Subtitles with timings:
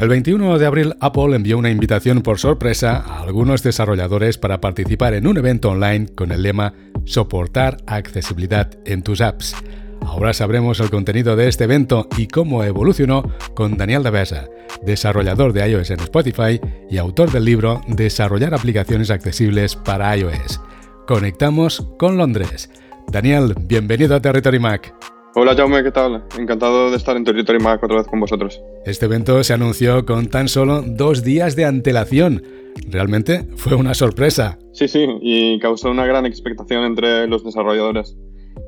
[0.00, 5.12] El 21 de abril Apple envió una invitación por sorpresa a algunos desarrolladores para participar
[5.12, 6.72] en un evento online con el lema
[7.04, 9.54] Soportar accesibilidad en tus apps.
[10.00, 14.48] Ahora sabremos el contenido de este evento y cómo evolucionó con Daniel Davesa,
[14.86, 16.58] desarrollador de iOS en Spotify
[16.88, 20.62] y autor del libro Desarrollar aplicaciones accesibles para iOS.
[21.06, 22.70] Conectamos con Londres.
[23.12, 25.09] Daniel, bienvenido a Territory Mac.
[25.36, 26.24] Hola Jaume, ¿qué tal?
[26.36, 28.60] Encantado de estar en Territory Mac otra vez con vosotros.
[28.84, 32.42] Este evento se anunció con tan solo dos días de antelación.
[32.88, 34.58] Realmente fue una sorpresa.
[34.72, 38.16] Sí, sí, y causó una gran expectación entre los desarrolladores.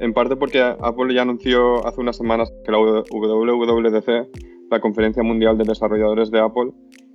[0.00, 4.08] En parte porque Apple ya anunció hace unas semanas que la WWDC,
[4.70, 6.72] la Conferencia Mundial de Desarrolladores de Apple,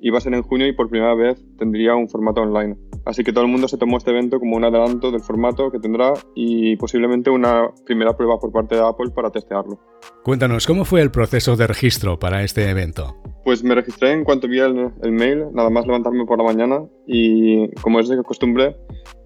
[0.00, 2.76] iba a ser en junio y por primera vez tendría un formato online.
[3.04, 5.78] Así que todo el mundo se tomó este evento como un adelanto del formato que
[5.78, 9.78] tendrá y posiblemente una primera prueba por parte de Apple para testearlo.
[10.22, 13.16] Cuéntanos, ¿cómo fue el proceso de registro para este evento?
[13.44, 16.82] Pues me registré en cuanto vi el, el mail, nada más levantarme por la mañana
[17.06, 18.76] y como es de costumbre,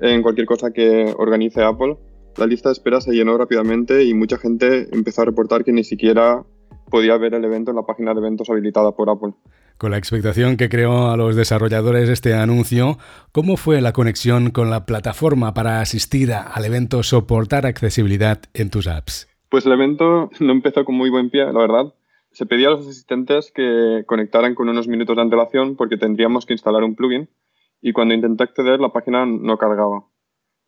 [0.00, 1.98] en cualquier cosa que organice Apple,
[2.36, 5.84] la lista de espera se llenó rápidamente y mucha gente empezó a reportar que ni
[5.84, 6.44] siquiera
[6.90, 9.32] podía ver el evento en la página de eventos habilitada por Apple.
[9.78, 12.96] Con la expectación que creó a los desarrolladores este anuncio,
[13.30, 18.86] ¿cómo fue la conexión con la plataforma para asistir al evento Soportar accesibilidad en tus
[18.86, 19.28] apps?
[19.50, 21.94] Pues el evento no empezó con muy buen pie, la verdad.
[22.32, 26.54] Se pedía a los asistentes que conectaran con unos minutos de antelación porque tendríamos que
[26.54, 27.28] instalar un plugin
[27.82, 30.06] y cuando intenté acceder la página no cargaba.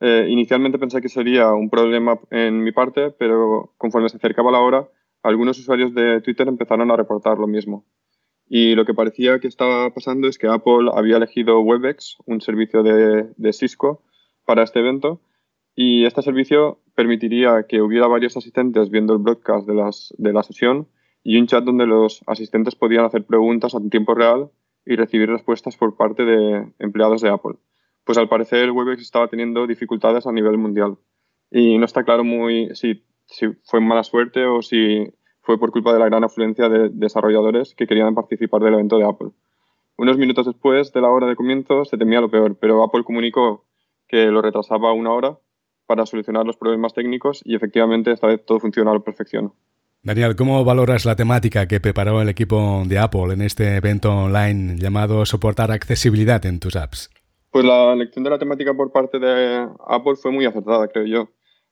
[0.00, 4.60] Eh, inicialmente pensé que sería un problema en mi parte, pero conforme se acercaba la
[4.60, 4.86] hora,
[5.22, 7.86] algunos usuarios de Twitter empezaron a reportar lo mismo.
[8.48, 12.82] Y lo que parecía que estaba pasando es que Apple había elegido WebEx, un servicio
[12.82, 14.02] de, de Cisco,
[14.44, 15.20] para este evento.
[15.74, 20.42] Y este servicio permitiría que hubiera varios asistentes viendo el broadcast de, las, de la
[20.42, 20.88] sesión
[21.22, 24.50] y un chat donde los asistentes podían hacer preguntas en tiempo real
[24.86, 27.58] y recibir respuestas por parte de empleados de Apple
[28.08, 30.96] pues al parecer Webex estaba teniendo dificultades a nivel mundial.
[31.50, 35.12] Y no está claro muy si, si fue mala suerte o si
[35.48, 39.06] fue por culpa de la gran afluencia de desarrolladores que querían participar del evento de
[39.06, 39.30] Apple.
[39.96, 43.64] Unos minutos después de la hora de comienzo se temía lo peor, pero Apple comunicó
[44.08, 45.38] que lo retrasaba una hora
[45.86, 49.54] para solucionar los problemas técnicos y efectivamente esta vez todo funcionó a la perfección.
[50.02, 54.76] Daniel, ¿cómo valoras la temática que preparó el equipo de Apple en este evento online
[54.76, 57.08] llamado Soportar accesibilidad en tus apps?
[57.50, 61.28] Pues la elección de la temática por parte de Apple fue muy acertada, creo yo.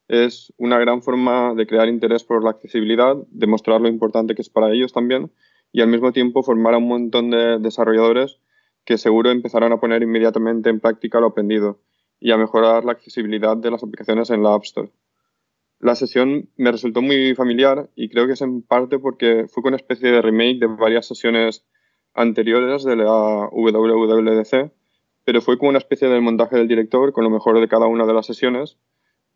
[0.09, 4.51] Es una gran forma de crear interés por la accesibilidad, demostrar lo importante que es
[4.51, 5.33] para ellos también
[5.73, 8.39] y al mismo tiempo formar a un montón de desarrolladores
[8.85, 11.81] que seguro empezarán a poner inmediatamente en práctica lo aprendido
[12.21, 14.91] y a mejorar la accesibilidad de las aplicaciones en la App Store.
[15.81, 19.77] La sesión me resultó muy familiar y creo que es en parte porque fue una
[19.77, 21.67] especie de remake de varias sesiones
[22.15, 24.71] anteriores de la WWDC
[25.27, 28.07] pero fue como una especie de montaje del director con lo mejor de cada una
[28.07, 28.79] de las sesiones.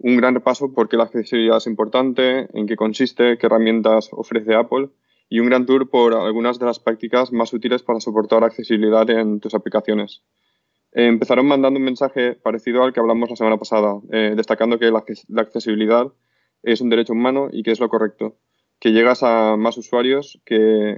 [0.03, 4.55] Un gran repaso por qué la accesibilidad es importante, en qué consiste, qué herramientas ofrece
[4.55, 4.89] Apple
[5.29, 9.41] y un gran tour por algunas de las prácticas más útiles para soportar accesibilidad en
[9.41, 10.23] tus aplicaciones.
[10.93, 14.91] Eh, empezaron mandando un mensaje parecido al que hablamos la semana pasada, eh, destacando que
[14.91, 16.07] la, la accesibilidad
[16.63, 18.39] es un derecho humano y que es lo correcto,
[18.79, 20.97] que llegas a más usuarios, que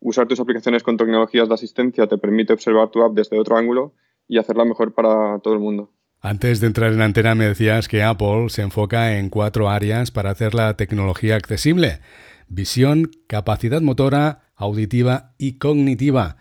[0.00, 3.94] usar tus aplicaciones con tecnologías de asistencia te permite observar tu app desde otro ángulo
[4.26, 5.92] y hacerla mejor para todo el mundo.
[6.22, 10.28] Antes de entrar en antena me decías que Apple se enfoca en cuatro áreas para
[10.28, 12.00] hacer la tecnología accesible.
[12.46, 16.36] Visión, capacidad motora, auditiva y cognitiva.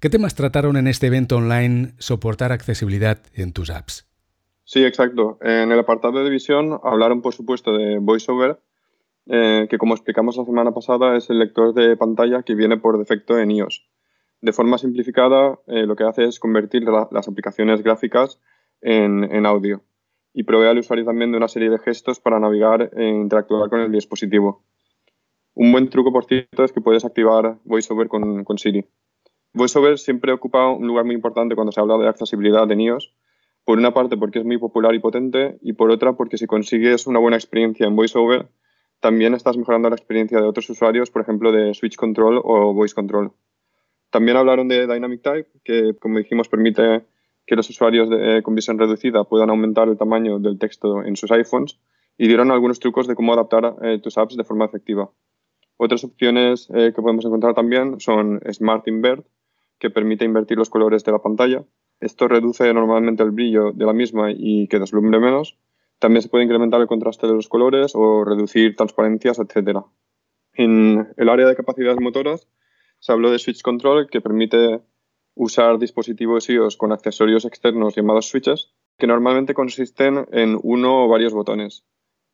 [0.00, 4.06] ¿Qué temas trataron en este evento online soportar accesibilidad en tus apps?
[4.64, 5.38] Sí, exacto.
[5.40, 8.60] En el apartado de visión hablaron, por supuesto, de VoiceOver,
[9.28, 12.98] eh, que como explicamos la semana pasada es el lector de pantalla que viene por
[12.98, 13.88] defecto en iOS.
[14.42, 18.38] De forma simplificada, eh, lo que hace es convertir las aplicaciones gráficas
[18.82, 19.82] en, audio
[20.34, 23.80] y provee al usuario también de una serie de gestos para navegar e interactuar con
[23.80, 24.62] el dispositivo.
[25.54, 28.86] Un buen truco, por cierto, es que puedes activar VoiceOver con, Siri.
[29.52, 33.12] VoiceOver siempre ocupa un lugar muy importante cuando se habla de accesibilidad en iOS,
[33.64, 37.06] por una parte porque es muy popular y potente y por otra porque si consigues
[37.06, 38.48] una buena experiencia en VoiceOver,
[39.02, 42.94] también estás mejorando la experiencia de otros usuarios, por ejemplo de Switch Control o Voice
[42.94, 43.32] Control.
[44.10, 47.04] También hablaron de Dynamic Type, que como dijimos permite
[47.46, 51.30] que los usuarios de, con visión reducida puedan aumentar el tamaño del texto en sus
[51.32, 51.78] iPhones
[52.18, 55.10] y dieron algunos trucos de cómo adaptar eh, tus apps de forma efectiva.
[55.76, 59.26] Otras opciones eh, que podemos encontrar también son Smart Invert,
[59.78, 61.64] que permite invertir los colores de la pantalla.
[62.00, 65.58] Esto reduce normalmente el brillo de la misma y que deslumbre menos.
[65.98, 69.80] También se puede incrementar el contraste de los colores o reducir transparencias, etc.
[70.54, 72.48] En el área de capacidades motoras
[72.98, 74.80] se habló de Switch Control, que permite
[75.34, 81.32] usar dispositivos iOS con accesorios externos llamados switches, que normalmente consisten en uno o varios
[81.32, 81.84] botones.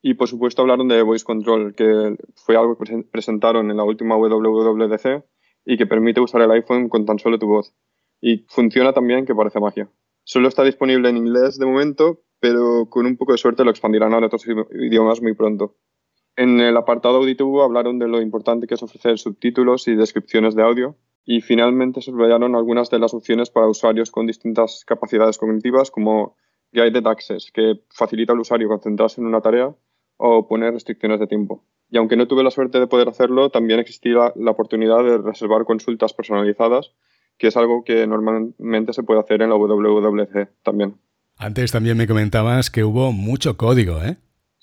[0.03, 4.17] Y por supuesto hablaron de Voice Control, que fue algo que presentaron en la última
[4.17, 5.25] WWDC
[5.65, 7.75] y que permite usar el iPhone con tan solo tu voz.
[8.21, 9.91] Y funciona también que parece magia.
[10.25, 14.13] Solo está disponible en inglés de momento, pero con un poco de suerte lo expandirán
[14.13, 15.77] a otros idiomas muy pronto.
[16.37, 20.63] En el apartado auditivo hablaron de lo importante que es ofrecer subtítulos y descripciones de
[20.63, 20.97] audio.
[21.31, 26.35] Y finalmente subrayaron algunas de las opciones para usuarios con distintas capacidades cognitivas, como
[26.73, 29.75] Guided Access, que facilita al usuario concentrarse en una tarea
[30.17, 31.63] o poner restricciones de tiempo.
[31.91, 35.67] Y aunque no tuve la suerte de poder hacerlo, también existía la oportunidad de reservar
[35.67, 36.95] consultas personalizadas,
[37.37, 40.95] que es algo que normalmente se puede hacer en la WWDC también.
[41.37, 44.17] Antes también me comentabas que hubo mucho código, ¿eh?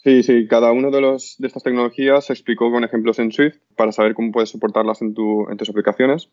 [0.05, 3.55] Sí, sí, cada uno de, los, de estas tecnologías se explicó con ejemplos en Swift
[3.75, 6.29] para saber cómo puedes soportarlas en, tu, en tus aplicaciones.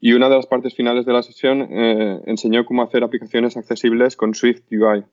[0.00, 4.16] Y una de las partes finales de la sesión eh, enseñó cómo hacer aplicaciones accesibles
[4.16, 5.04] con Swift UI,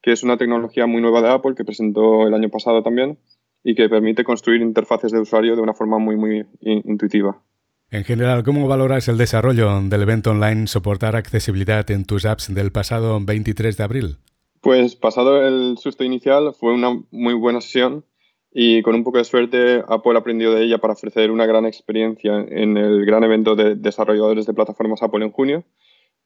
[0.00, 3.18] que es una tecnología muy nueva de Apple que presentó el año pasado también
[3.62, 7.42] y que permite construir interfaces de usuario de una forma muy, muy intuitiva.
[7.90, 12.72] En general, ¿cómo valoras el desarrollo del evento online soportar accesibilidad en tus apps del
[12.72, 14.16] pasado 23 de abril?
[14.62, 18.06] Pues pasado el susto inicial fue una muy buena sesión
[18.54, 22.44] y con un poco de suerte Apple aprendió de ella para ofrecer una gran experiencia
[22.48, 25.64] en el gran evento de desarrolladores de plataformas Apple en junio.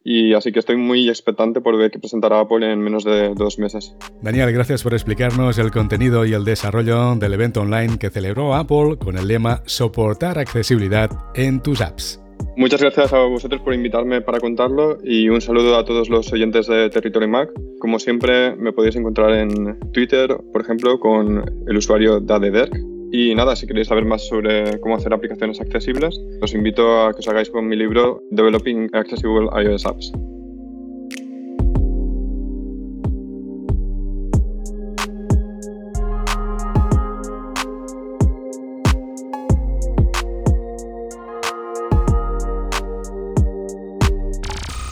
[0.09, 3.59] Y así que estoy muy expectante por ver qué presentará Apple en menos de dos
[3.59, 3.97] meses.
[4.23, 8.99] Daniel, gracias por explicarnos el contenido y el desarrollo del evento online que celebró Apple
[8.99, 12.21] con el lema Soportar accesibilidad en tus apps.
[12.57, 16.67] Muchas gracias a vosotros por invitarme para contarlo y un saludo a todos los oyentes
[16.67, 17.51] de Territory Mac.
[17.81, 22.75] Como siempre, me podéis encontrar en Twitter, por ejemplo, con el usuario DadeDerk.
[23.13, 27.21] Y nada, si queréis saber más sobre cómo hacer aplicaciones accesibles, os invito a que
[27.21, 30.13] os hagáis con mi libro Developing Accessible iOS Apps.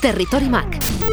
[0.04, 1.03] Territory Mac